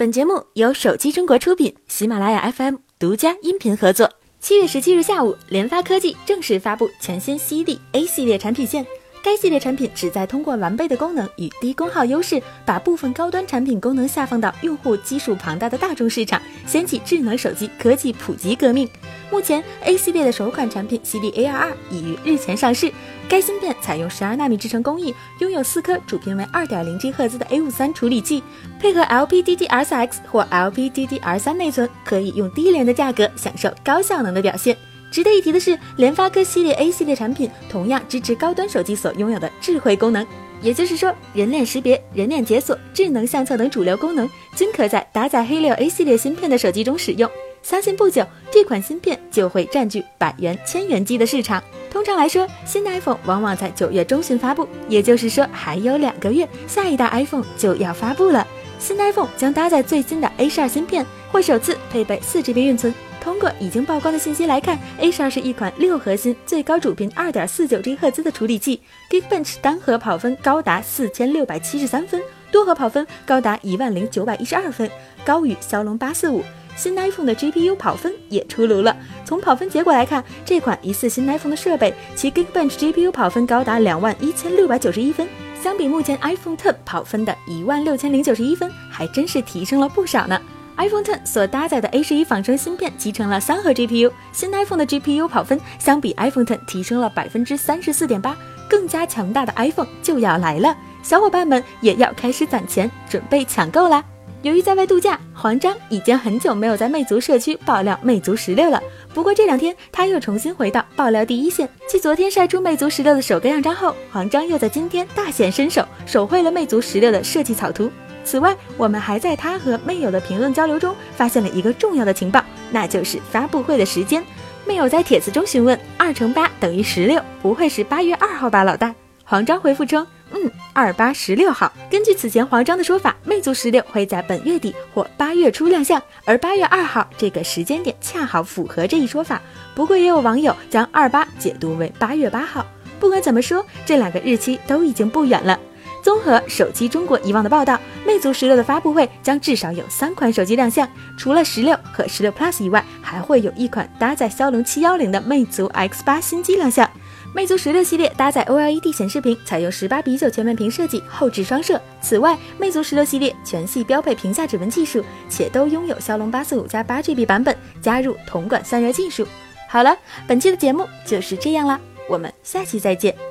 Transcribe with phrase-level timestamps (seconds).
[0.00, 4.10] 本节目由手机中国出品，喜马拉雅 FM 独家音频合作。
[4.40, 8.86] 七月十七日下午，联发科技正式发布全新 CD A 系列产品线。
[9.22, 18.88] 该系列产品旨在通过完备的功能与低功耗优势，把部分高端产品功能下放到用户基数庞大的大众市场，掀起智能手机科技普及革命。
[19.30, 22.90] 目前，A 系列的首款产品犀利 A22 已于日前上市。
[23.28, 28.42] 该芯片采用十二纳米制程工艺，拥有四颗主频为二点零 G 赫兹的 A53 处理器，
[28.80, 34.76] 配合 LPDDR4X 或 LPDDR3 内存，可以用低廉的价格享受高效能的表现。
[35.10, 40.24] 值得一提的是，联发科系列 A 系列产品同样支持高端手机所拥有的智慧功能，
[40.62, 47.28] 也就是说，人脸识别、人脸解锁、智能相册等主流功能均可在搭载黑六 A 系列芯片的手机中使用。
[47.62, 51.62] 相信不久，这款芯片就会占据百元、千元机的市场。
[51.90, 58.46] 通常来说，新的 iPhone 往往在九月中旬发布，也就是说还有两个月，下一代 iPhone 就要发布了。
[58.78, 62.94] 新 iPhone 将搭载最新的 A 十二芯片，会首次配备四 GB 运存。
[63.20, 74.90] 通过已经曝光的信息来看，A 十二是一款六核心、最高主频二点四九 G 赫兹的处理器，Geekbench 单核跑分高达四千六百七十三分，多核跑分高达一万零九百一十二分，
[75.24, 76.42] 高于骁龙八四五。
[76.76, 78.96] 新 iPhone 的 GPU 跑分也出炉了。
[79.24, 85.28] 从跑分结果来看，这款疑似新 iPhone 的设备，其 Geekbench GPU 跑分高达两万一千六百九十一分，
[85.62, 90.40] 相比目前 iPhone Ten 跑分的一万六千零九十一分，还真是提升了不少呢。
[90.76, 98.36] iPhone Ten 所搭载的 A 十一仿生芯片集成了三核 GPU，新 iPhone 的 GPU 跑分相比 iPhone Ten 提升了百分之三十四点八，
[98.68, 104.02] 更加强大的 iPhone 就要来了，小伙伴们也要开始攒钱准备抢购啦。
[104.42, 108.82] 由于在外度假，黄章已经很久没有在魅族社区爆料魅族十六了。
[109.12, 111.68] 不过这两天他又重新回到爆料第一线。
[111.86, 117.90] 继昨天晒出魅族十六的首个样张后，黄章又在今天大显身手，手绘了魅族十六的设计草图。
[118.24, 124.22] 此外，我们还在他和魅友的评论交流中发现了一个重要的情报，那就是发布会的时间。
[124.66, 130.06] 魅友在帖子中询问：“二乘八等于十六，不会是八月二号吧，老大？”黄章回复称。
[130.32, 131.72] 嗯，二八十六号。
[131.90, 139.42] 根据此前黄章的说法，魅族十六会在本月底或八月初亮相，而八月二号这个时间点恰好符合这一说法。
[139.74, 142.64] 不过也有网友将二八解读为八月八号。
[143.00, 145.58] 不管怎么说，这两个日期都已经不远了。
[146.02, 156.88] 综合手机中国以往的报道，魅族十六的发布会将至少有三款手机亮相，除了十六和十六 Plus 以外，还会有一款搭载骁龙七幺零的魅族 X 八新机亮相。
[157.32, 161.80] 魅族十六系列搭载 OLED 显示屏，采用十八比九全面屏设计，后置双摄。
[162.00, 169.24] 此外，魅族十六系列全系标配屏下指纹技术，且都拥有骁龙八四五加八 GB 版本，加入铜管散热技术。
[169.68, 169.96] 好了，
[170.26, 171.78] 本期的节目就是这样啦，
[172.08, 173.29] 我们下期再见。